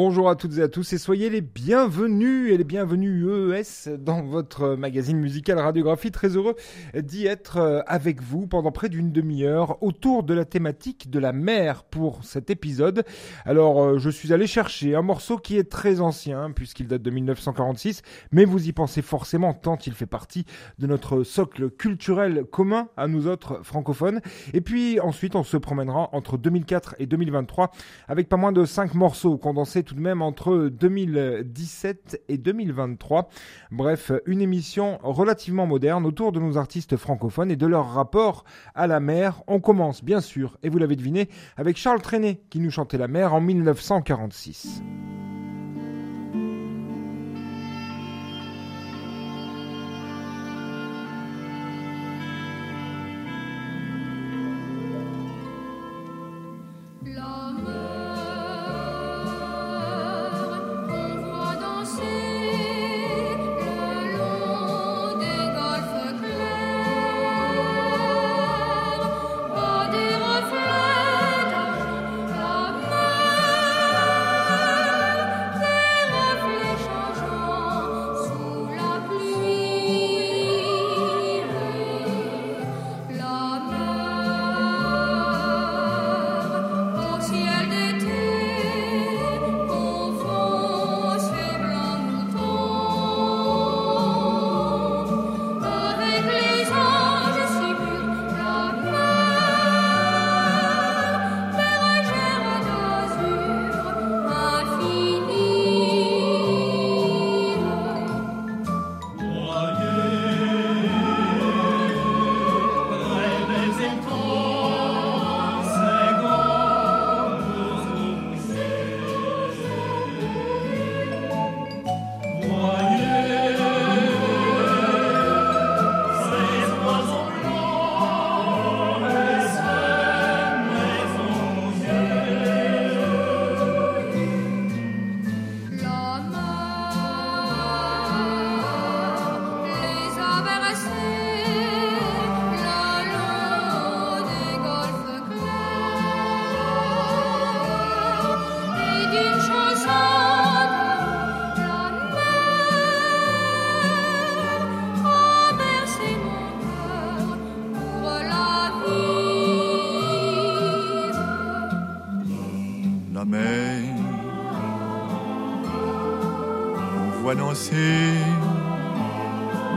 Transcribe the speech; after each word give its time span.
Bonjour 0.00 0.30
à 0.30 0.36
toutes 0.36 0.58
et 0.58 0.62
à 0.62 0.68
tous 0.68 0.92
et 0.92 0.96
soyez 0.96 1.28
les 1.28 1.40
bienvenus 1.40 2.52
et 2.52 2.56
les 2.56 2.62
bienvenus 2.62 3.26
EES 3.26 3.96
dans 3.98 4.22
votre 4.22 4.76
magazine 4.76 5.18
musical 5.18 5.58
Radiographie. 5.58 6.12
Très 6.12 6.36
heureux 6.36 6.54
d'y 6.94 7.26
être 7.26 7.56
euh, 7.56 7.80
avec 7.88 8.22
vous 8.22 8.46
pendant 8.46 8.70
près 8.70 8.90
d'une 8.90 9.10
demi-heure 9.10 9.82
autour 9.82 10.22
de 10.22 10.34
la 10.34 10.44
thématique 10.44 11.10
de 11.10 11.18
la 11.18 11.32
mer 11.32 11.82
pour 11.82 12.22
cet 12.22 12.48
épisode. 12.48 13.02
Alors 13.44 13.82
euh, 13.82 13.98
je 13.98 14.08
suis 14.08 14.32
allé 14.32 14.46
chercher 14.46 14.94
un 14.94 15.02
morceau 15.02 15.36
qui 15.36 15.56
est 15.56 15.68
très 15.68 15.98
ancien 15.98 16.52
puisqu'il 16.52 16.86
date 16.86 17.02
de 17.02 17.10
1946 17.10 18.02
mais 18.30 18.44
vous 18.44 18.68
y 18.68 18.72
pensez 18.72 19.02
forcément 19.02 19.52
tant 19.52 19.78
il 19.84 19.94
fait 19.94 20.06
partie 20.06 20.44
de 20.78 20.86
notre 20.86 21.24
socle 21.24 21.70
culturel 21.70 22.44
commun 22.44 22.86
à 22.96 23.08
nous 23.08 23.26
autres 23.26 23.64
francophones. 23.64 24.20
Et 24.54 24.60
puis 24.60 25.00
ensuite 25.00 25.34
on 25.34 25.42
se 25.42 25.56
promènera 25.56 26.10
entre 26.12 26.38
2004 26.38 26.94
et 27.00 27.06
2023 27.06 27.72
avec 28.06 28.28
pas 28.28 28.36
moins 28.36 28.52
de 28.52 28.64
5 28.64 28.94
morceaux 28.94 29.36
condensés 29.38 29.82
tout 29.88 29.94
de 29.94 30.00
même 30.00 30.20
entre 30.20 30.68
2017 30.68 32.22
et 32.28 32.36
2023. 32.36 33.30
Bref, 33.70 34.12
une 34.26 34.42
émission 34.42 34.98
relativement 35.02 35.66
moderne 35.66 36.04
autour 36.04 36.30
de 36.30 36.38
nos 36.38 36.58
artistes 36.58 36.98
francophones 36.98 37.50
et 37.50 37.56
de 37.56 37.66
leur 37.66 37.90
rapport 37.90 38.44
à 38.74 38.86
la 38.86 39.00
mer. 39.00 39.42
On 39.46 39.60
commence 39.60 40.04
bien 40.04 40.20
sûr, 40.20 40.58
et 40.62 40.68
vous 40.68 40.78
l'avez 40.78 40.96
deviné, 40.96 41.30
avec 41.56 41.78
Charles 41.78 42.02
Trenet 42.02 42.42
qui 42.50 42.60
nous 42.60 42.70
chantait 42.70 42.98
la 42.98 43.08
mer 43.08 43.32
en 43.32 43.40
1946. 43.40 44.82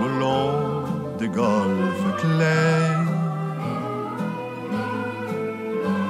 Le 0.02 0.20
long 0.20 0.52
des 1.18 1.30
golfes 1.30 2.18
clairs 2.20 3.08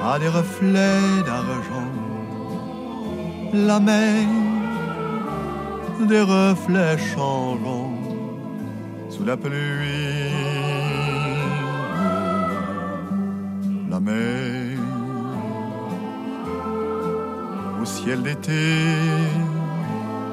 à 0.04 0.18
des 0.18 0.28
reflets 0.28 1.22
d'argent. 1.24 1.92
La 3.54 3.80
mer, 3.80 4.26
des 6.10 6.22
reflets 6.22 6.98
changeants 6.98 7.94
sous 9.10 9.24
la 9.24 9.38
pluie. 9.38 10.32
La 13.92 14.00
mer, 14.00 14.80
au 17.80 17.86
ciel 17.86 18.24
d'été, 18.24 18.80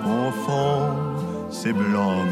enfant 0.07 1.08
ces 1.61 1.73
blancs. 1.73 2.29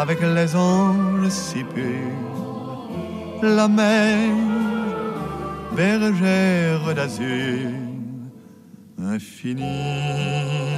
Avec 0.00 0.20
les 0.20 0.56
anges 0.56 1.28
si 1.28 1.62
purs, 1.62 2.88
la 3.42 3.68
mer, 3.68 4.30
bergère 5.76 6.94
d'azur, 6.94 7.70
infinie. 8.98 10.73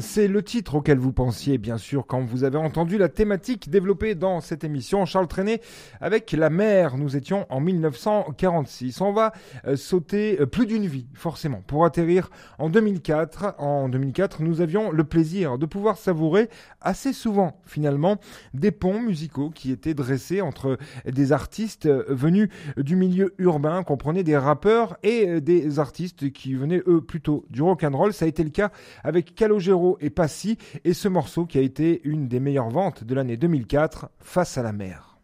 C'est 0.00 0.28
le 0.28 0.42
titre 0.42 0.76
auquel 0.76 0.98
vous 0.98 1.12
pensiez, 1.12 1.58
bien 1.58 1.78
sûr, 1.78 2.06
quand 2.06 2.22
vous 2.22 2.44
avez 2.44 2.58
entendu 2.58 2.98
la 2.98 3.08
thématique 3.08 3.70
développée 3.70 4.14
dans 4.14 4.40
cette 4.40 4.64
émission. 4.64 5.04
Charles 5.06 5.28
Trenet 5.28 5.60
avec 6.00 6.32
la 6.32 6.50
mer. 6.50 6.96
Nous 6.96 7.16
étions 7.16 7.46
en 7.50 7.60
1946. 7.60 9.00
On 9.00 9.12
va 9.12 9.32
euh, 9.66 9.76
sauter 9.76 10.40
euh, 10.40 10.46
plus 10.46 10.66
d'une 10.66 10.86
vie, 10.86 11.06
forcément, 11.14 11.62
pour 11.66 11.84
atterrir 11.84 12.30
en 12.58 12.68
2004. 12.68 13.54
En 13.58 13.88
2004, 13.88 14.42
nous 14.42 14.60
avions 14.60 14.90
le 14.90 15.04
plaisir 15.04 15.58
de 15.58 15.66
pouvoir 15.66 15.96
savourer 15.98 16.48
assez 16.80 17.12
souvent, 17.12 17.60
finalement, 17.64 18.18
des 18.54 18.70
ponts 18.70 19.00
musicaux 19.00 19.50
qui 19.50 19.70
étaient 19.70 19.94
dressés 19.94 20.40
entre 20.40 20.78
des 21.06 21.32
artistes 21.32 21.86
euh, 21.86 22.04
venus 22.08 22.48
du 22.76 22.96
milieu 22.96 23.34
urbain, 23.38 23.82
comprenez 23.82 24.22
des 24.22 24.36
rappeurs 24.36 24.96
et 25.02 25.40
des 25.40 25.78
artistes 25.78 26.32
qui 26.32 26.54
venaient, 26.54 26.82
eux, 26.86 27.00
plutôt 27.00 27.44
du 27.50 27.62
rock'n'roll. 27.62 28.12
Ça 28.12 28.24
a 28.24 28.28
été 28.28 28.42
le 28.42 28.50
cas 28.50 28.70
avec 29.04 29.34
Calogero 29.34 29.85
et 30.00 30.10
Passy 30.10 30.58
et 30.84 30.94
ce 30.94 31.08
morceau 31.08 31.46
qui 31.46 31.58
a 31.58 31.62
été 31.62 32.00
une 32.04 32.28
des 32.28 32.40
meilleures 32.40 32.70
ventes 32.70 33.04
de 33.04 33.14
l'année 33.14 33.36
2004, 33.36 34.10
Face 34.18 34.58
à 34.58 34.62
la 34.62 34.72
mer. 34.72 35.15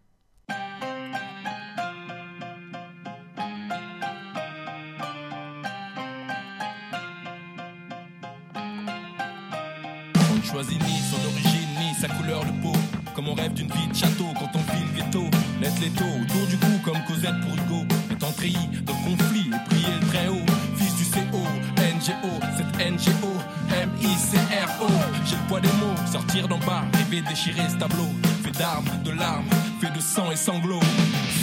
Tableau. 27.83 28.11
Fait 28.45 28.57
d'armes, 28.59 28.91
de 29.05 29.11
larmes, 29.11 29.51
fait 29.81 29.93
de 29.93 30.01
sang 30.01 30.31
et 30.31 30.37
sanglots. 30.37 30.87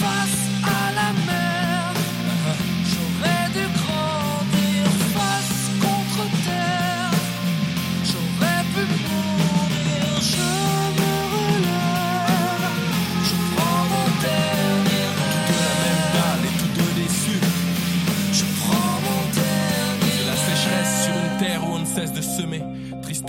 Face 0.01 0.41
à 0.63 0.83
la 0.99 1.09
mer, 1.27 1.93
j'aurais 2.91 3.47
dû 3.55 3.65
grandir 3.79 4.85
face 5.15 5.61
contre 5.83 6.23
terre. 6.47 7.11
J'aurais 8.09 8.63
pu 8.73 8.83
mourir, 9.09 10.11
je 10.33 10.51
me 10.99 11.13
relève. 11.35 12.77
Je 13.29 13.35
prends 13.53 13.83
mon 13.93 14.07
dernier 14.29 15.07
De 15.49 15.55
la 15.67 15.75
même 15.83 16.05
rêve. 16.13 16.15
dalle 16.15 16.45
et 16.49 16.55
tous 16.59 16.71
deux 16.79 16.93
déçus. 17.01 17.43
Je 18.39 18.45
prends 18.59 18.95
mon 19.07 19.21
dernier 19.41 20.13
C'est 20.15 20.27
la 20.31 20.37
sécheresse 20.47 20.93
sur 21.03 21.15
une 21.23 21.37
terre 21.43 21.61
où 21.65 21.73
on 21.75 21.79
ne 21.79 21.85
cesse 21.85 22.13
de 22.13 22.21
semer. 22.21 22.63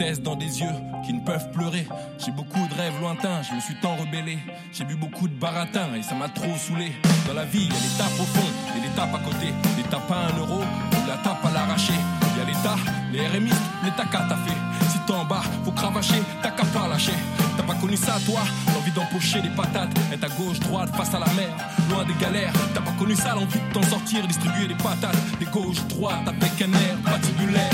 Dans 0.00 0.34
des 0.34 0.60
yeux 0.60 0.72
qui 1.04 1.12
ne 1.12 1.20
peuvent 1.20 1.50
pleurer. 1.50 1.86
J'ai 2.24 2.32
beaucoup 2.32 2.66
de 2.66 2.74
rêves 2.74 2.98
lointains, 3.02 3.42
je 3.42 3.54
me 3.54 3.60
suis 3.60 3.74
tant 3.82 3.96
rebellé. 3.96 4.38
J'ai 4.72 4.84
bu 4.84 4.96
beaucoup 4.96 5.28
de 5.28 5.34
baratin 5.34 5.94
et 5.94 6.02
ça 6.02 6.14
m'a 6.14 6.30
trop 6.30 6.56
saoulé. 6.56 6.92
Dans 7.26 7.34
la 7.34 7.44
vie, 7.44 7.68
il 7.68 7.74
y 7.74 7.76
a 7.76 7.80
l'étape 7.80 8.18
au 8.18 8.24
fond 8.24 8.48
et 8.74 8.80
l'étape 8.80 9.14
à 9.14 9.18
côté. 9.18 9.52
L'étape 9.76 10.10
à 10.10 10.32
un 10.32 10.38
euro 10.38 10.62
ou 10.62 11.06
la 11.06 11.18
tape 11.18 11.44
à 11.44 11.50
l'arraché. 11.50 11.92
Il 12.32 12.38
y 12.38 12.40
a 12.40 12.44
l'État, 12.46 12.76
les 13.12 13.26
RMI, 13.26 13.50
l'État 13.84 14.06
qu'à 14.10 14.24
t'as 14.26 14.36
fait. 14.36 14.56
Si 14.88 14.98
t'es 15.06 15.12
en 15.12 15.26
bas, 15.26 15.42
faut 15.66 15.72
cravacher, 15.72 16.22
t'as 16.42 16.50
qu'à 16.50 16.64
pas 16.64 16.88
lâcher. 16.88 17.12
T'as 17.58 17.62
pas 17.62 17.74
connu 17.74 17.98
ça, 17.98 18.16
toi 18.24 18.40
L'envie 18.72 18.92
d'empocher 18.92 19.42
des 19.42 19.50
patates, 19.50 19.90
être 20.10 20.24
à 20.24 20.28
gauche, 20.28 20.60
droite, 20.60 20.96
face 20.96 21.14
à 21.14 21.18
la 21.18 21.30
mer, 21.34 21.50
loin 21.90 22.06
des 22.06 22.14
galères. 22.14 22.54
T'as 22.72 22.80
pas 22.80 22.92
connu 22.98 23.14
ça, 23.16 23.34
l'envie 23.34 23.58
de 23.58 23.74
t'en 23.74 23.82
sortir, 23.82 24.26
distribuer 24.26 24.66
des 24.66 24.82
patates, 24.82 25.18
des 25.38 25.46
gauches, 25.46 25.84
droites, 25.88 26.26
avec 26.26 26.62
un 26.62 26.72
air 26.72 26.96
patibulaire. 27.04 27.70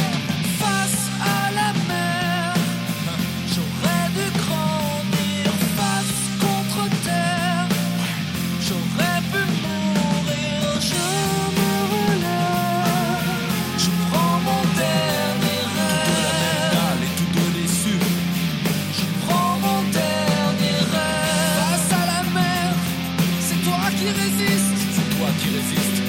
Qui 23.91 24.07
résistes. 24.07 24.79
C'est 24.95 25.09
toi 25.17 25.29
qui 25.41 25.49
résistes. 25.51 26.03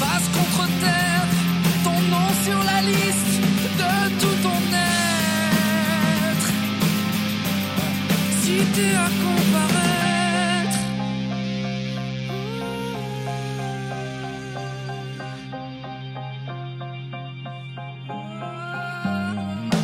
Face 0.00 0.28
contre 0.36 0.68
terre, 0.80 1.24
ton 1.84 1.98
nom 2.12 2.28
sur 2.44 2.62
la 2.64 2.82
liste 2.82 3.40
de 3.80 4.20
tout 4.20 4.36
ton 4.42 4.60
être. 4.74 6.50
Si 8.42 8.56
t'es 8.74 8.94
à 8.94 9.08
comparaître. 9.24 10.78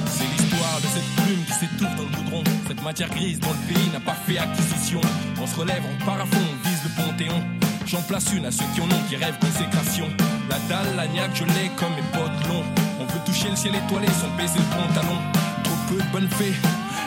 C'est 0.06 0.28
l'histoire 0.28 0.78
de 0.80 0.88
cette 0.94 1.10
plume 1.24 1.44
qui 1.46 1.52
s'étouffe 1.52 1.96
dans 1.96 2.04
le 2.04 2.16
goudron. 2.16 2.44
Cette 2.68 2.82
matière 2.82 3.10
grise 3.10 3.40
dont 3.40 3.50
le 3.50 3.74
pays 3.74 3.88
n'a 3.92 4.00
pas 4.00 4.16
fait 4.26 4.38
acquisition. 4.38 5.00
On 5.40 5.46
se 5.46 5.56
relève, 5.56 5.82
on 5.90 6.04
part 6.04 6.20
à 6.20 6.26
fond, 6.26 6.38
le 6.84 6.90
panthéon. 7.02 7.42
J'en 7.86 8.02
place 8.02 8.32
une 8.32 8.46
à 8.46 8.50
ceux 8.50 8.64
qui 8.74 8.80
en 8.80 8.84
ont, 8.84 9.02
qui 9.08 9.16
rêvent 9.16 9.38
consécration. 9.40 10.06
La 10.48 10.58
dalle, 10.68 10.96
la 10.96 11.06
niaque, 11.08 11.32
je 11.34 11.44
l'ai 11.44 11.70
comme 11.76 11.92
mes 11.94 12.02
potes 12.12 12.48
longs. 12.48 12.64
On 13.00 13.04
veut 13.04 13.20
toucher 13.24 13.48
le 13.50 13.56
ciel 13.56 13.74
étoilé 13.74 14.06
sans 14.08 14.30
baisser 14.36 14.58
le 14.58 14.76
pantalon. 14.76 15.16
Trop 15.64 15.74
peu 15.88 15.96
de 16.02 16.08
bonnes 16.12 16.30
fées 16.30 16.54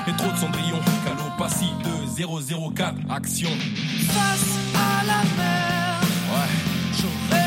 et 0.08 0.12
trop 0.18 0.32
de 0.32 0.38
cendrillon. 0.38 0.80
Calopassie 1.06 1.72
2 2.18 2.26
004, 2.76 2.96
action. 3.10 3.50
Face 4.10 4.56
à 4.76 5.06
la 5.06 5.22
mer, 5.38 6.02
Ouais. 6.32 7.00
j'aurais 7.00 7.45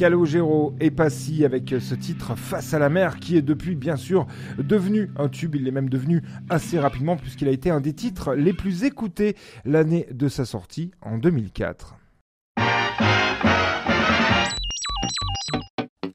Calogero 0.00 0.74
et 0.80 0.90
Passy 0.90 1.44
avec 1.44 1.74
ce 1.78 1.94
titre 1.94 2.34
Face 2.34 2.72
à 2.72 2.78
la 2.78 2.88
mer 2.88 3.16
qui 3.16 3.36
est 3.36 3.42
depuis 3.42 3.74
bien 3.74 3.96
sûr 3.96 4.26
devenu 4.56 5.10
un 5.18 5.28
tube, 5.28 5.56
il 5.56 5.68
est 5.68 5.70
même 5.70 5.90
devenu 5.90 6.22
assez 6.48 6.78
rapidement 6.78 7.18
puisqu'il 7.18 7.48
a 7.48 7.50
été 7.50 7.68
un 7.68 7.82
des 7.82 7.92
titres 7.92 8.32
les 8.32 8.54
plus 8.54 8.84
écoutés 8.84 9.36
l'année 9.66 10.06
de 10.10 10.28
sa 10.28 10.46
sortie 10.46 10.90
en 11.02 11.18
2004. 11.18 11.96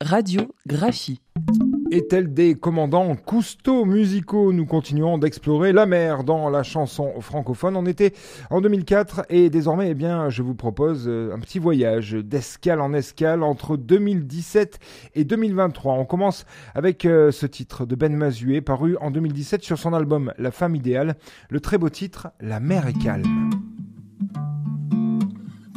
Radiographie. 0.02 1.22
Et 1.38 1.75
tel 2.10 2.34
des 2.34 2.56
commandants 2.56 3.16
cousteaux 3.16 3.86
musicaux, 3.86 4.52
nous 4.54 4.66
continuons 4.66 5.18
d'explorer 5.18 5.72
la 5.72 5.86
mer 5.86 6.24
dans 6.24 6.50
la 6.50 6.64
chanson 6.64 7.22
francophone. 7.22 7.76
On 7.76 7.86
était 7.86 8.14
en 8.50 8.62
2004 8.62 9.26
et 9.30 9.50
désormais, 9.50 9.92
eh 9.92 9.94
bien, 9.94 10.30
je 10.30 10.42
vous 10.42 10.56
propose 10.56 11.06
euh, 11.08 11.34
un 11.34 11.40
petit 11.40 11.60
voyage 11.60 12.14
d'escale 12.14 12.82
en 12.82 12.94
escale 12.94 13.44
entre 13.44 13.78
2017 13.78 14.80
et 15.16 15.24
2023. 15.24 15.94
On 15.94 16.06
commence 16.06 16.46
avec 16.74 17.06
euh, 17.06 17.32
ce 17.32 17.46
titre 17.46 17.86
de 17.86 17.96
Ben 17.96 18.16
Mazué 18.16 18.62
paru 18.62 18.98
en 19.00 19.12
2017 19.12 19.64
sur 19.64 19.78
son 19.78 19.94
album 19.94 20.34
La 20.38 20.52
femme 20.52 20.76
idéale. 20.76 21.16
Le 21.50 21.60
très 21.60 21.78
beau 21.78 21.90
titre 21.90 22.30
La 22.40 22.60
mer 22.60 22.88
est 22.88 23.00
calme. 23.00 23.50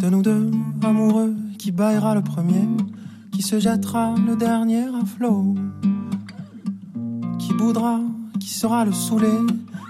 de 0.00 0.08
nous 0.08 0.22
deux, 0.22 0.50
amoureux, 0.82 1.34
qui 1.58 1.72
baillera 1.72 2.14
le 2.14 2.22
premier, 2.22 2.68
qui 3.32 3.42
se 3.42 3.58
jettera 3.58 4.14
le 4.26 4.36
dernier 4.36 4.84
à 4.84 5.04
flot, 5.04 5.54
qui 7.38 7.52
boudra, 7.54 8.00
qui 8.40 8.50
sera 8.50 8.84
le 8.84 8.92
saoulé, 8.92 9.32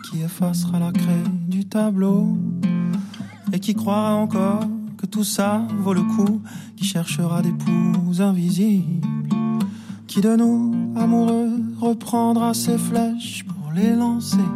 qui 0.05 0.23
effacera 0.23 0.79
la 0.79 0.93
craie 0.93 1.25
du 1.47 1.65
tableau 1.65 2.37
et 3.53 3.61
qui 3.61 3.75
croira 3.75 4.15
encore 4.15 4.65
que 4.97 5.07
tout 5.07 5.25
ça 5.25 5.63
vaut 5.79 5.95
le 5.95 6.03
coup, 6.03 6.41
qui 6.77 6.85
cherchera 6.85 7.41
des 7.43 7.53
poux 7.53 8.21
invisibles, 8.21 9.07
qui 10.07 10.21
de 10.21 10.37
nous, 10.37 10.93
amoureux, 10.97 11.51
reprendra 11.81 12.55
ses 12.55 12.79
flèches 12.79 13.45
pour 13.45 13.73
les 13.73 13.95
lancer 13.95 14.49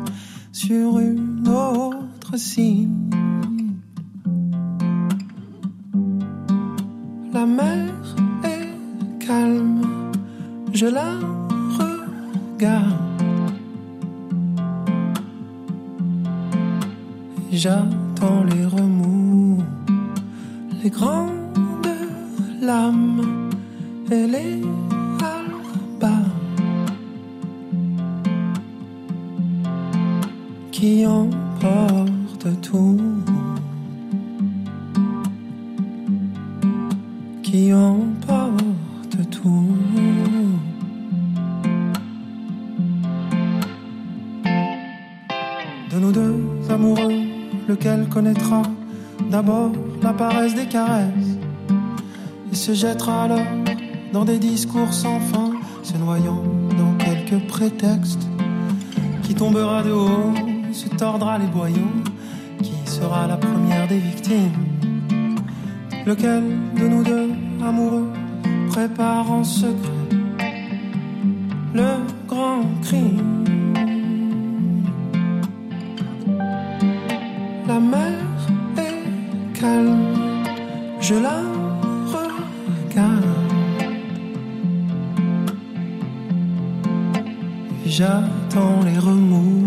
sur 0.53 0.99
une 0.99 1.49
autre 1.49 2.37
cible. 2.37 3.17
La 7.33 7.47
mer 7.47 7.93
est 8.45 9.25
calme, 9.25 9.81
je 10.73 10.87
la 10.87 11.32
J'attends 17.51 18.45
les 18.45 18.65
remous, 18.67 19.63
les 20.83 20.91
grandes 20.91 21.87
lames 22.61 23.51
et 24.11 24.27
les 24.27 24.63
d'abord 49.31 49.73
la 50.03 50.13
paresse 50.13 50.55
des 50.55 50.67
caresses. 50.67 51.39
Et 52.53 52.55
se 52.55 52.75
jettera 52.75 53.25
alors 53.25 53.47
dans 54.13 54.25
des 54.25 54.39
discours 54.39 54.93
sans 54.93 55.21
fin, 55.21 55.53
se 55.83 55.97
noyant 55.97 56.43
dans 56.77 56.95
quelques 57.05 57.47
prétextes. 57.47 58.27
Qui 59.23 59.35
tombera 59.35 59.83
de 59.83 59.93
haut, 59.93 60.35
se 60.73 60.89
tordra 60.89 61.39
les 61.39 61.47
boyaux, 61.47 61.97
qui 62.63 62.75
sera 62.85 63.27
la 63.27 63.37
première 63.37 63.89
des 63.89 63.99
victimes? 63.99 64.67
Lequel 66.05 66.43
de 66.77 66.89
nous 66.89 67.05
deux 67.05 67.31
amoureux 67.65 68.09
prépare 68.69 69.31
en 69.31 69.45
secret 69.45 69.91
le 71.75 71.89
grand 72.29 72.63
crime? 72.83 73.43
Je 81.01 81.15
la 81.15 81.41
regarde. 82.15 83.25
J'attends 87.87 88.83
les 88.85 88.99
remous, 88.99 89.62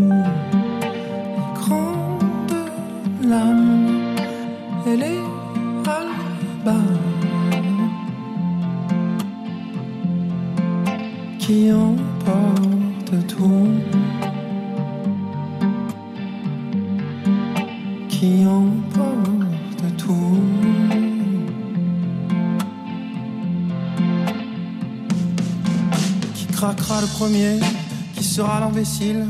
qui 28.15 28.23
sera 28.23 28.59
l'imbécile, 28.59 29.25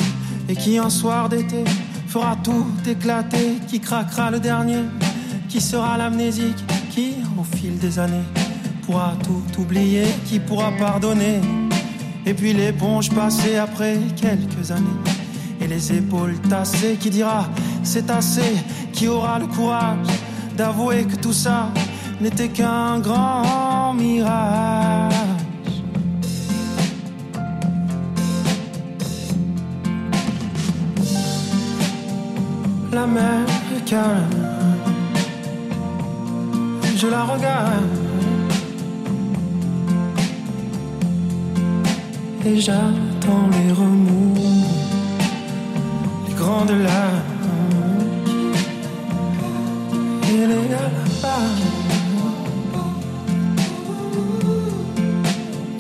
et 0.49 0.55
qui 0.55 0.77
un 0.77 0.89
soir 0.89 1.29
d'été 1.29 1.63
fera 2.07 2.35
tout 2.43 2.65
éclater, 2.85 3.57
qui 3.67 3.79
craquera 3.79 4.31
le 4.31 4.39
dernier, 4.39 4.83
qui 5.47 5.61
sera 5.61 5.97
l'amnésique, 5.97 6.61
qui 6.91 7.13
au 7.39 7.43
fil 7.43 7.77
des 7.77 7.97
années 7.99 8.27
pourra 8.85 9.13
tout 9.23 9.61
oublier, 9.61 10.05
qui 10.25 10.39
pourra 10.39 10.71
pardonner, 10.71 11.39
et 12.25 12.33
puis 12.33 12.53
l'éponge 12.53 13.09
passée 13.11 13.55
après 13.55 13.97
quelques 14.15 14.71
années, 14.71 14.99
et 15.61 15.67
les 15.67 15.93
épaules 15.93 16.37
tassées, 16.49 16.97
qui 16.99 17.09
dira 17.09 17.47
c'est 17.83 18.09
assez, 18.09 18.55
qui 18.91 19.07
aura 19.07 19.39
le 19.39 19.47
courage 19.47 20.07
d'avouer 20.57 21.05
que 21.05 21.15
tout 21.15 21.33
ça 21.33 21.69
n'était 22.19 22.49
qu'un 22.49 22.99
grand 22.99 23.93
mirage. 23.93 25.04
Calme, 33.85 34.29
je 36.97 37.07
la 37.07 37.23
regarde. 37.23 37.85
Et 42.45 42.59
j'attends 42.59 43.47
les 43.51 43.71
remous, 43.71 44.33
les 46.27 46.33
grandes 46.33 46.71
larmes 46.71 47.35
et 50.29 50.47
les 50.47 50.65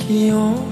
qui 0.07 0.31
emportent 0.31 0.64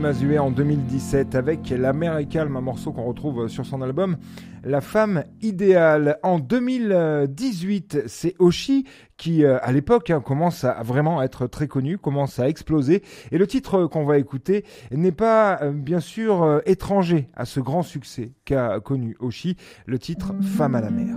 Mazué 0.00 0.38
en 0.38 0.50
2017 0.50 1.34
avec 1.34 1.68
La 1.70 1.92
mer 1.92 2.16
est 2.16 2.24
calme, 2.24 2.56
un 2.56 2.62
morceau 2.62 2.90
qu'on 2.90 3.04
retrouve 3.04 3.48
sur 3.48 3.66
son 3.66 3.82
album 3.82 4.16
La 4.64 4.80
femme 4.80 5.24
idéale. 5.42 6.18
En 6.22 6.38
2018, 6.38 8.04
c'est 8.06 8.34
Oshi 8.38 8.86
qui, 9.18 9.44
euh, 9.44 9.58
à 9.60 9.72
l'époque, 9.72 10.08
hein, 10.08 10.20
commence 10.20 10.64
à 10.64 10.82
vraiment 10.82 11.22
être 11.22 11.46
très 11.46 11.68
connu, 11.68 11.98
commence 11.98 12.38
à 12.38 12.48
exploser. 12.48 13.02
Et 13.30 13.36
le 13.36 13.46
titre 13.46 13.84
qu'on 13.86 14.04
va 14.04 14.16
écouter 14.16 14.64
n'est 14.90 15.12
pas, 15.12 15.60
euh, 15.60 15.72
bien 15.72 16.00
sûr, 16.00 16.42
euh, 16.42 16.60
étranger 16.64 17.28
à 17.34 17.44
ce 17.44 17.60
grand 17.60 17.82
succès 17.82 18.32
qu'a 18.46 18.80
connu 18.80 19.16
Oshi, 19.20 19.56
le 19.84 19.98
titre 19.98 20.32
Femme 20.40 20.74
à 20.74 20.80
la 20.80 20.90
mer. 20.90 21.14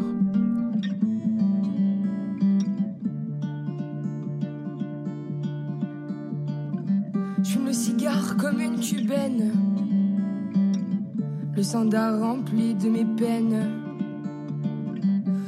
Le 11.55 11.63
sandar 11.63 12.19
rempli 12.19 12.75
de 12.75 12.89
mes 12.89 13.05
peines. 13.05 13.81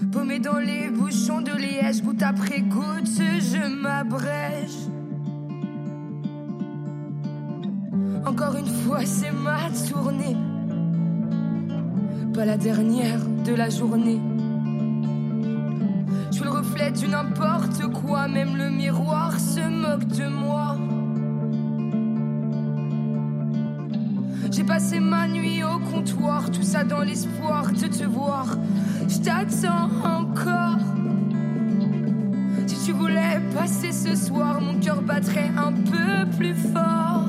Paumé 0.10 0.40
dans 0.40 0.58
les 0.58 0.90
bouchons 0.90 1.42
de 1.42 1.52
liège, 1.52 2.02
goutte 2.02 2.24
après 2.24 2.62
goutte, 2.62 3.10
je 3.18 3.82
m'abrège. 3.82 4.78
Encore 8.26 8.56
une 8.56 8.68
fois, 8.68 9.04
c'est 9.04 9.32
ma 9.32 9.70
tournée. 9.90 10.38
Pas 12.34 12.46
la 12.46 12.56
dernière 12.56 13.20
de 13.44 13.54
la 13.54 13.70
journée. 13.70 14.22
Je 16.32 16.36
suis 16.38 16.46
le 16.46 16.52
reflet 16.52 16.92
du 16.92 17.10
n'importe 17.10 17.86
quoi, 18.02 18.30
même 18.30 18.56
le 18.56 18.70
miroir 18.70 19.38
se 19.38 19.60
moque 19.60 20.08
de 20.08 20.30
moi. 20.30 20.78
Passé 24.66 25.00
ma 25.00 25.28
nuit 25.28 25.64
au 25.64 25.80
comptoir, 25.80 26.50
tout 26.52 26.64
ça 26.64 26.84
dans 26.84 27.02
l'espoir 27.02 27.72
de 27.72 27.88
te 27.88 28.04
voir. 28.04 28.58
Je 29.08 29.18
t'attends 29.18 29.90
encore. 30.04 30.80
Si 32.68 32.86
tu 32.86 32.92
voulais 32.94 33.40
passer 33.54 33.92
ce 33.92 34.16
soir, 34.16 34.62
mon 34.62 34.80
cœur 34.80 35.02
battrait 35.02 35.52
un 35.56 35.72
peu 35.72 36.38
plus 36.38 36.56
fort. 36.56 37.26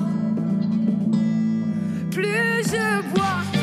Plus 2.10 2.62
je 2.64 3.14
bois, 3.14 3.55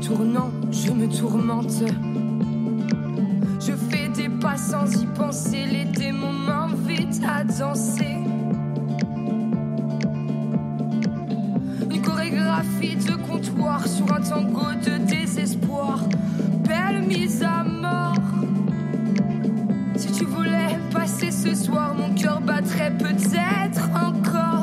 je 0.00 0.90
me 0.90 1.06
tourmente. 1.06 1.84
Je 3.60 3.72
fais 3.72 4.08
des 4.08 4.28
pas 4.28 4.56
sans 4.56 4.90
y 5.00 5.06
penser, 5.06 5.66
les 5.66 5.84
démons 5.84 6.32
m'invitent 6.32 7.22
à 7.24 7.44
danser. 7.44 8.16
Une 11.90 12.02
chorégraphie 12.02 12.96
de 12.96 13.14
comptoir 13.28 13.86
sur 13.86 14.12
un 14.12 14.20
tango 14.20 14.72
de 14.84 14.98
désespoir. 14.98 16.00
Belle 16.66 17.02
mise 17.06 17.42
à 17.42 17.62
mort. 17.62 18.14
Si 19.96 20.10
tu 20.10 20.24
voulais 20.24 20.76
passer 20.92 21.30
ce 21.30 21.54
soir, 21.54 21.94
mon 21.94 22.12
cœur 22.14 22.40
battrait 22.40 22.92
peut-être 22.98 23.88
encore. 23.94 24.53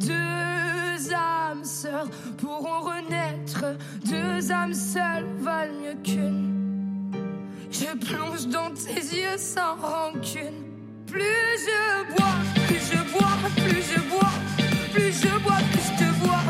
Deux 0.00 1.14
âmes 1.14 1.64
sœurs 1.64 2.08
pourront 2.38 2.80
renaître. 2.80 3.64
Deux 4.04 4.52
âmes 4.52 4.74
seules 4.74 5.26
valent 5.38 5.74
mieux 5.80 5.96
qu'une. 6.02 6.48
Je 7.70 7.96
plonge 7.96 8.46
dans 8.48 8.70
tes 8.70 9.00
yeux 9.00 9.36
sans 9.36 9.76
rancune. 9.76 10.64
Plus 11.06 11.20
je 11.66 12.14
bois, 12.14 12.34
plus 12.66 12.80
je 12.90 12.98
bois, 13.12 13.36
plus 13.56 13.82
je 13.82 14.00
bois, 14.08 14.32
plus 14.92 15.12
je 15.12 15.38
bois, 15.42 15.60
plus 15.72 15.82
je 15.82 15.98
te 15.98 16.10
vois, 16.20 16.47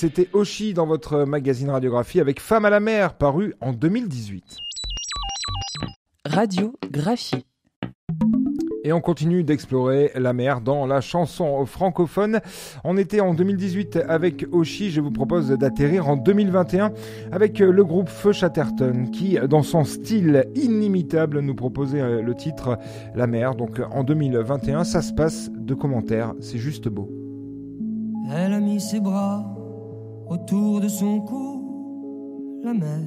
C'était 0.00 0.30
Oshi 0.32 0.72
dans 0.72 0.86
votre 0.86 1.24
magazine 1.26 1.68
radiographie 1.68 2.20
avec 2.20 2.40
Femme 2.40 2.64
à 2.64 2.70
la 2.70 2.80
mer, 2.80 3.12
paru 3.12 3.52
en 3.60 3.74
2018. 3.74 4.56
Radiographie. 6.24 7.44
Et 8.82 8.94
on 8.94 9.02
continue 9.02 9.44
d'explorer 9.44 10.10
la 10.14 10.32
mer 10.32 10.62
dans 10.62 10.86
la 10.86 11.02
chanson 11.02 11.66
francophone. 11.66 12.40
On 12.82 12.96
était 12.96 13.20
en 13.20 13.34
2018 13.34 13.98
avec 14.08 14.46
Oshi, 14.52 14.90
je 14.90 15.02
vous 15.02 15.10
propose 15.10 15.50
d'atterrir 15.50 16.08
en 16.08 16.16
2021 16.16 16.92
avec 17.30 17.58
le 17.58 17.84
groupe 17.84 18.08
Feu 18.08 18.32
Chatterton 18.32 19.10
qui, 19.12 19.36
dans 19.50 19.62
son 19.62 19.84
style 19.84 20.46
inimitable, 20.54 21.40
nous 21.40 21.54
proposait 21.54 22.00
euh, 22.00 22.22
le 22.22 22.34
titre 22.34 22.78
La 23.14 23.26
mer. 23.26 23.54
Donc 23.54 23.82
en 23.90 24.02
2021, 24.02 24.84
ça 24.84 25.02
se 25.02 25.12
passe 25.12 25.50
de 25.50 25.74
commentaires, 25.74 26.32
c'est 26.40 26.56
juste 26.56 26.88
beau. 26.88 27.10
Elle 28.34 28.54
a 28.54 28.60
mis 28.60 28.80
ses 28.80 29.00
bras 29.00 29.59
autour 30.30 30.80
de 30.80 30.86
son 30.86 31.20
cou, 31.20 32.60
la 32.62 32.72
mer. 32.72 33.00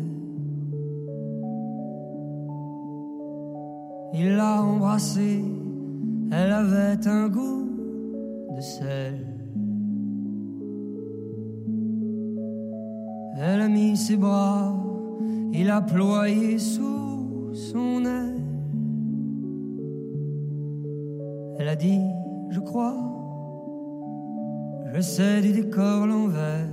Il 4.13 4.35
l'a 4.35 4.61
embrassée, 4.61 5.43
elle 6.31 6.51
avait 6.51 7.07
un 7.07 7.29
goût 7.29 7.65
de 8.55 8.61
sel. 8.61 9.25
Elle 13.39 13.61
a 13.61 13.69
mis 13.69 13.95
ses 13.95 14.17
bras, 14.17 14.73
il 15.53 15.69
a 15.69 15.81
ployé 15.81 16.59
sous 16.59 17.53
son 17.53 18.05
aile. 18.05 18.41
Elle 21.57 21.69
a 21.69 21.75
dit, 21.77 22.01
je 22.49 22.59
crois, 22.59 22.97
je 24.93 24.99
sais 24.99 25.41
du 25.41 25.53
décor 25.53 26.05
l'envers. 26.05 26.72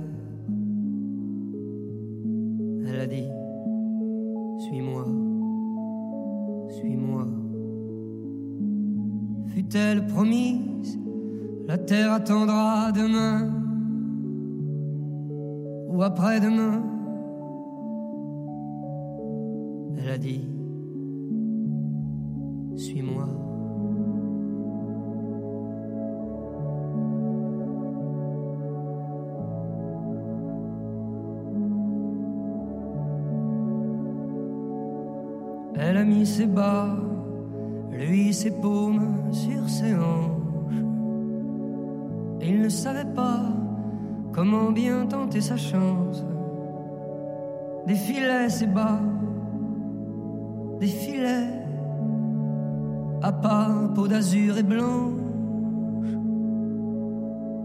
Fut-elle 9.71 10.05
promise, 10.05 10.99
la 11.65 11.77
terre 11.77 12.11
attendra 12.11 12.91
demain 12.91 13.49
ou 15.87 16.03
après-demain? 16.03 16.83
Elle 19.97 20.09
a 20.09 20.17
dit, 20.17 20.45
suis-moi. 22.75 23.29
Elle 35.75 35.95
a 35.95 36.03
mis 36.03 36.25
ses 36.25 36.45
bas, 36.45 36.89
lui 38.01 38.33
ses 38.33 38.51
paumes 38.51 39.31
sur 39.31 39.69
ses 39.69 39.93
hanches. 39.93 40.81
Il 42.41 42.61
ne 42.61 42.69
savait 42.69 43.13
pas 43.13 43.43
comment 44.31 44.71
bien 44.71 45.05
tenter 45.05 45.41
sa 45.41 45.57
chance. 45.57 46.25
Défilait 47.85 48.49
ses 48.49 48.67
bas, 48.67 48.99
défilait 50.79 51.61
à 53.21 53.31
pas 53.31 53.69
peau 53.93 54.07
d'azur 54.07 54.57
et 54.57 54.63
blanche. 54.63 55.11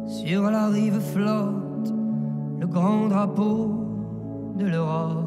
Sur 0.07 0.51
la 0.51 0.69
rive 0.69 1.01
flotte 1.01 1.95
le 2.61 2.67
grand 2.67 3.09
drapeau 3.09 3.71
de 4.57 4.67
l'Europe. 4.67 5.26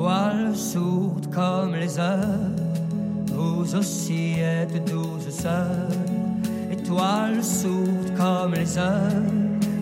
Étoiles 0.00 0.56
sourdes 0.56 1.26
comme 1.30 1.74
les 1.74 1.98
heures, 1.98 2.56
vous 3.34 3.74
aussi 3.74 4.36
êtes 4.40 4.90
douze 4.90 5.28
sœurs. 5.28 5.92
Étoiles 6.72 7.44
sourdes 7.44 8.10
comme 8.16 8.54
les 8.54 8.78
heures, 8.78 9.28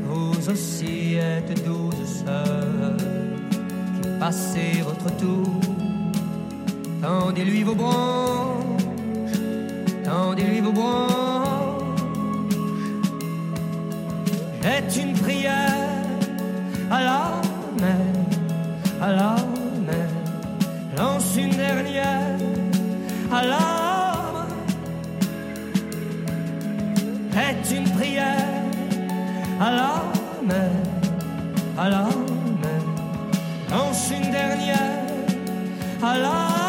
vous 0.09 0.51
aussi 0.51 1.15
êtes 1.15 1.65
douze 1.65 2.25
sœurs. 2.27 2.97
Passez 4.19 4.83
votre 4.83 5.17
tour, 5.19 5.61
tendez-lui 7.01 7.63
vos 7.63 7.77
branches, 7.77 9.39
tendez-lui 10.03 10.61
vos 10.63 10.73
branches. 10.73 11.15
Jette 14.65 14.97
une 15.01 15.13
prière 15.13 16.03
à 16.91 17.05
la 17.05 17.31
mer, 17.81 17.97
à 19.01 19.13
la. 19.13 19.48
Une 21.37 21.51
dernière 21.51 22.37
à 23.33 23.43
l'âme. 23.45 24.49
Est 27.37 27.77
une 27.77 27.88
prière 27.91 28.64
à 29.61 29.71
la 29.71 30.03
mer, 30.43 30.71
à 31.79 31.88
la 31.91 32.03
mer. 32.03 32.83
Lance 33.71 34.11
une 34.11 34.31
dernière 34.33 35.05
à 36.03 36.19
l'âme. 36.19 36.68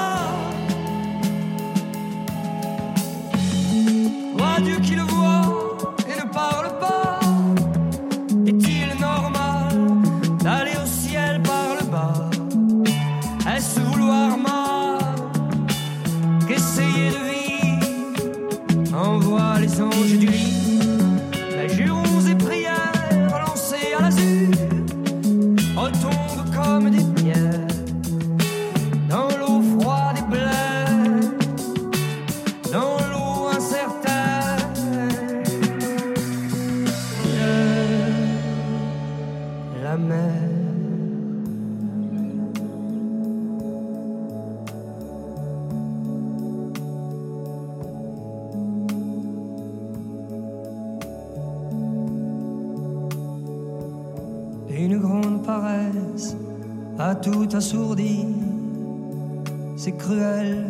C'est 59.76 59.98
cruel 59.98 60.63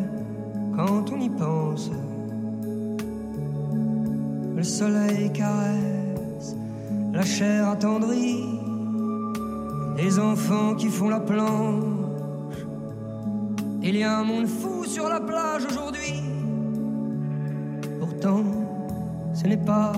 quand 0.75 1.11
on 1.11 1.19
y 1.19 1.29
pense. 1.29 1.91
Le 4.55 4.63
soleil 4.63 5.31
caresse 5.31 6.55
la 7.13 7.21
chair 7.21 7.69
attendrie. 7.69 8.43
Les 9.97 10.17
enfants 10.17 10.73
qui 10.73 10.87
font 10.87 11.09
la 11.09 11.19
planche. 11.19 11.83
Il 13.83 13.95
y 13.95 14.03
a 14.03 14.17
un 14.17 14.23
monde 14.23 14.47
fou 14.47 14.85
sur 14.85 15.09
la 15.09 15.19
plage 15.19 15.65
aujourd'hui. 15.69 16.23
Pourtant, 17.99 18.43
ce 19.35 19.45
n'est 19.45 19.57
pas 19.57 19.93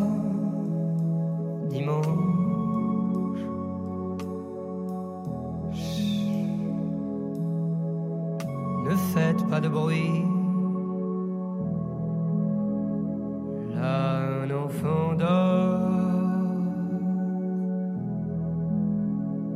bruit. 9.72 10.24
Là, 13.74 14.44
un 14.44 14.52
enfant 14.52 15.16
dort 15.18 15.92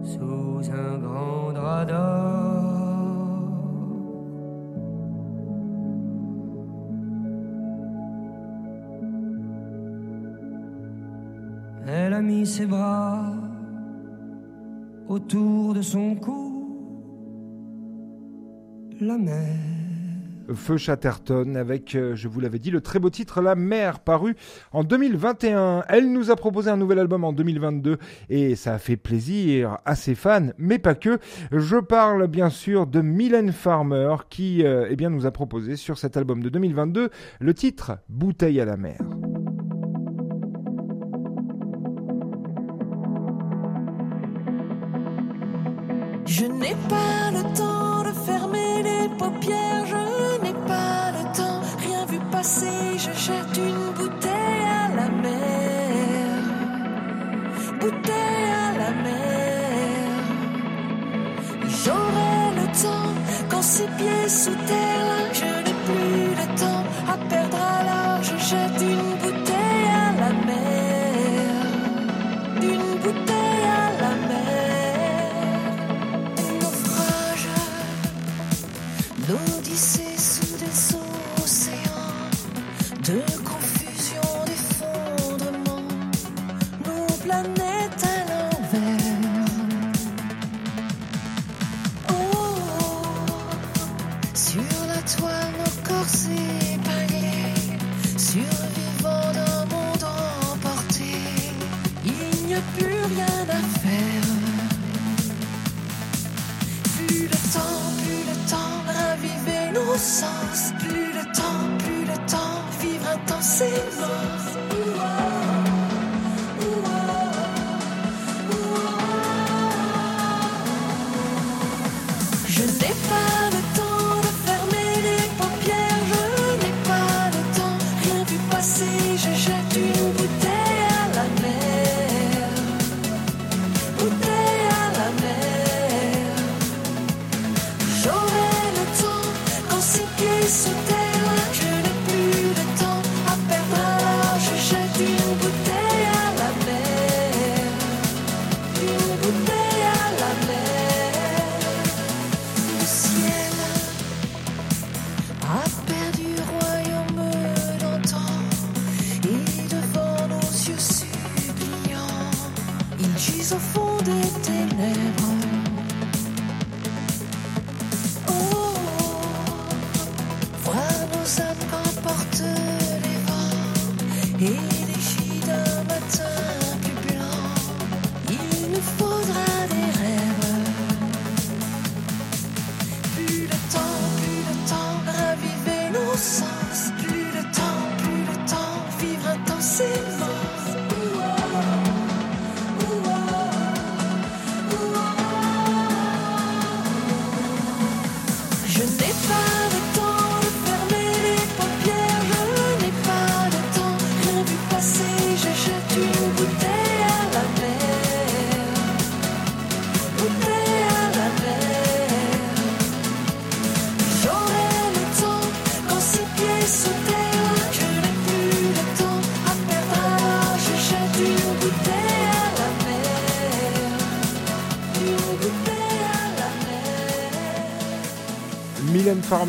sous 0.04 0.71
un 0.71 0.97
grand 0.97 1.51
drap 1.54 1.86
d'or. 1.86 2.36
Elle 11.88 12.13
a 12.13 12.21
mis 12.21 12.47
ses 12.47 12.65
bras 12.65 13.34
autour 15.08 15.73
de 15.73 15.82
son 15.82 16.15
cou. 16.15 16.51
La 18.99 19.17
mer. 19.17 19.75
Feu 20.53 20.77
Chatterton 20.77 21.55
avec, 21.55 21.95
euh, 21.95 22.15
je 22.15 22.27
vous 22.27 22.39
l'avais 22.39 22.60
dit, 22.60 22.71
le 22.71 22.81
très 22.81 22.99
beau 22.99 23.10
titre 23.10 23.41
La 23.41 23.55
mer, 23.55 23.99
paru 23.99 24.36
en 24.71 24.84
2021. 24.84 25.84
Elle 25.88 26.12
nous 26.12 26.31
a 26.31 26.36
proposé 26.36 26.69
un 26.69 26.77
nouvel 26.77 26.99
album 26.99 27.23
en 27.23 27.34
2022 27.34 27.97
et 28.29 28.55
ça 28.55 28.73
a 28.73 28.77
fait 28.77 28.97
plaisir 28.97 29.77
à 29.86 29.95
ses 29.95 30.15
fans, 30.15 30.49
mais 30.58 30.79
pas 30.79 30.95
que. 30.95 31.19
Je 31.51 31.77
parle 31.77 32.27
bien 32.27 32.49
sûr 32.49 32.88
de 32.88 33.01
Mylène 33.01 33.51
Farmer 33.51 34.15
qui 34.29 34.63
euh, 34.63 34.88
eh 34.89 34.95
bien, 34.95 35.10
nous 35.10 35.25
a 35.25 35.31
proposé 35.31 35.75
sur 35.75 35.97
cet 35.97 36.17
album 36.17 36.43
de 36.43 36.49
2022 36.49 37.10
le 37.39 37.53
titre 37.53 37.97
Bouteille 38.10 38.62
à 38.62 38.65
la 38.65 38.77
mer. 38.77 38.99
Ses 63.76 63.88
pieds 63.98 64.30
sous 64.30 64.56
terre, 64.68 65.35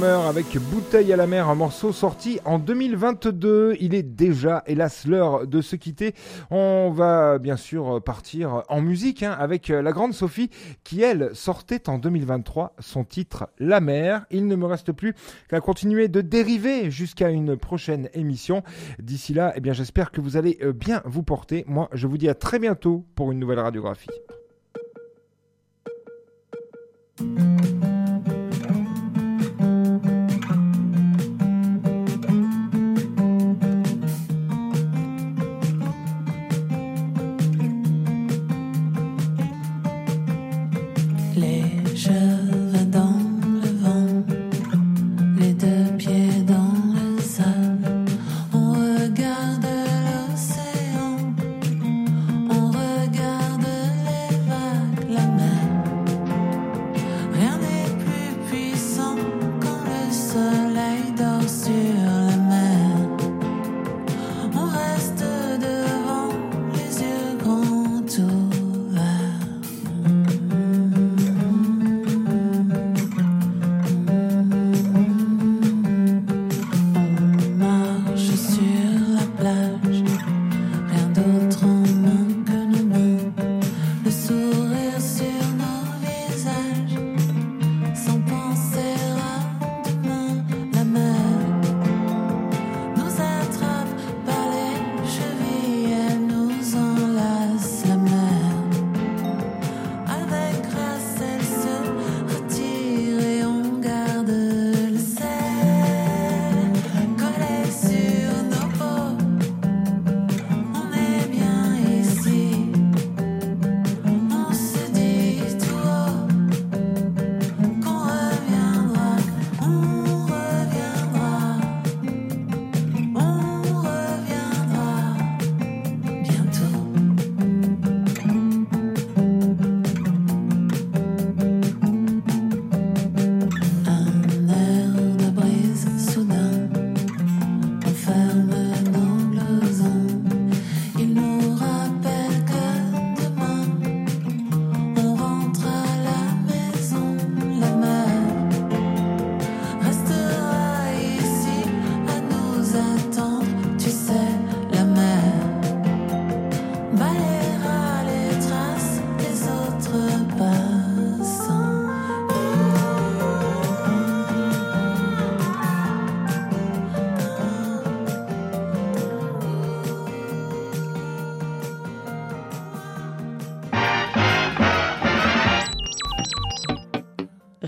Avec 0.03 0.59
Bouteille 0.59 1.11
à 1.15 1.17
la 1.17 1.27
mer, 1.27 1.49
un 1.49 1.55
morceau 1.55 1.91
sorti 1.91 2.39
en 2.45 2.59
2022. 2.59 3.77
Il 3.81 3.95
est 3.95 4.03
déjà, 4.03 4.63
hélas, 4.67 5.07
l'heure 5.07 5.47
de 5.47 5.63
se 5.63 5.75
quitter. 5.75 6.15
On 6.51 6.91
va 6.91 7.39
bien 7.39 7.57
sûr 7.57 8.03
partir 8.05 8.63
en 8.69 8.83
musique 8.83 9.23
hein, 9.23 9.35
avec 9.39 9.69
la 9.69 9.93
grande 9.93 10.13
Sophie 10.13 10.51
qui, 10.85 11.01
elle, 11.01 11.31
sortait 11.33 11.89
en 11.89 11.97
2023 11.97 12.75
son 12.79 13.05
titre 13.05 13.49
La 13.59 13.81
mer. 13.81 14.27
Il 14.31 14.47
ne 14.49 14.57
me 14.57 14.67
reste 14.67 14.93
plus 14.93 15.15
qu'à 15.49 15.61
continuer 15.61 16.09
de 16.09 16.21
dériver 16.21 16.91
jusqu'à 16.91 17.31
une 17.31 17.57
prochaine 17.57 18.11
émission. 18.13 18.63
D'ici 18.99 19.33
là, 19.33 19.55
eh 19.57 19.61
bien, 19.61 19.73
j'espère 19.73 20.11
que 20.11 20.21
vous 20.21 20.37
allez 20.37 20.59
euh, 20.63 20.75
bien 20.75 21.01
vous 21.07 21.23
porter. 21.23 21.65
Moi, 21.69 21.89
je 21.93 22.07
vous 22.07 22.19
dis 22.19 22.29
à 22.29 22.35
très 22.35 22.59
bientôt 22.59 23.07
pour 23.15 23.33
une 23.33 23.39
nouvelle 23.39 23.61
radiographie. 23.61 24.11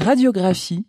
Radiographie 0.08 0.86